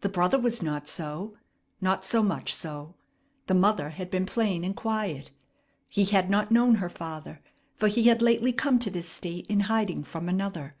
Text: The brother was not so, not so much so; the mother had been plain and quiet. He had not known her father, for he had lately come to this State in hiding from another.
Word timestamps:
The 0.00 0.08
brother 0.08 0.40
was 0.40 0.60
not 0.60 0.88
so, 0.88 1.36
not 1.80 2.04
so 2.04 2.20
much 2.24 2.52
so; 2.52 2.96
the 3.46 3.54
mother 3.54 3.90
had 3.90 4.10
been 4.10 4.26
plain 4.26 4.64
and 4.64 4.74
quiet. 4.74 5.30
He 5.88 6.06
had 6.06 6.28
not 6.28 6.50
known 6.50 6.74
her 6.82 6.88
father, 6.88 7.40
for 7.76 7.86
he 7.86 8.08
had 8.08 8.22
lately 8.22 8.52
come 8.52 8.80
to 8.80 8.90
this 8.90 9.08
State 9.08 9.46
in 9.46 9.60
hiding 9.70 10.02
from 10.02 10.28
another. 10.28 10.74